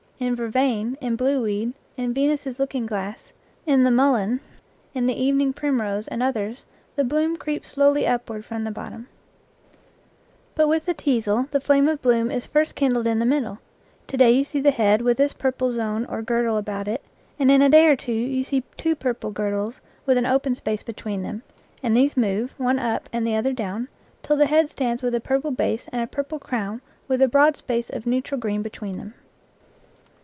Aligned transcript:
In 0.21 0.35
vervain, 0.35 0.99
in 1.01 1.15
blueweed, 1.17 1.73
in 1.97 2.13
Venus' 2.13 2.59
looking 2.59 2.85
glass, 2.85 3.31
in 3.65 3.81
the 3.83 3.89
mullein, 3.89 4.39
in 4.93 5.07
the 5.07 5.19
evening 5.19 5.51
primrose, 5.51 6.07
and 6.09 6.21
others, 6.21 6.63
the 6.95 7.03
bloom 7.03 7.35
creeps 7.37 7.69
slowly 7.69 8.05
upward 8.05 8.45
from 8.45 8.63
the 8.63 8.69
bottom. 8.69 9.07
74 9.09 9.11
IN 9.11 9.11
FIELD 9.67 10.37
AND 10.43 10.45
WOOD 10.45 10.53
But 10.53 10.67
with 10.67 10.85
the 10.85 11.03
teazel 11.33 11.49
the 11.49 11.59
flame 11.59 11.87
of 11.89 12.03
bloom 12.03 12.29
is 12.29 12.45
first 12.45 12.75
kin 12.75 12.93
dled 12.93 13.07
in 13.07 13.17
the 13.17 13.25
middle; 13.25 13.57
to 14.05 14.15
day 14.15 14.29
you 14.29 14.43
see 14.43 14.61
the 14.61 14.69
head 14.69 15.01
with 15.01 15.17
this 15.17 15.33
purple 15.33 15.71
zone 15.71 16.05
or 16.05 16.21
girdle 16.21 16.55
about 16.57 16.87
it, 16.87 17.01
and 17.39 17.49
in 17.49 17.63
a 17.63 17.69
day 17.69 17.87
or 17.87 17.95
two 17.95 18.11
you 18.11 18.43
see 18.43 18.63
two 18.77 18.95
purple 18.95 19.31
girdles 19.31 19.81
with 20.05 20.17
an 20.19 20.27
open 20.27 20.53
space 20.53 20.83
be 20.83 20.93
tween 20.93 21.23
them, 21.23 21.41
and 21.81 21.97
these 21.97 22.15
move, 22.15 22.53
the 22.59 22.63
one 22.63 22.77
up 22.77 23.09
and 23.11 23.25
the 23.25 23.35
other 23.35 23.53
down, 23.53 23.87
till 24.21 24.37
the 24.37 24.45
head 24.45 24.69
stands 24.69 25.01
with 25.01 25.15
a 25.15 25.19
purple 25.19 25.49
base 25.49 25.87
and 25.91 25.99
a 26.03 26.05
purple 26.05 26.37
crown 26.37 26.79
with 27.07 27.23
a 27.23 27.27
broad 27.27 27.57
space 27.57 27.89
of 27.89 28.05
neutral 28.05 28.39
green 28.39 28.61
between 28.61 28.99
them. 28.99 29.15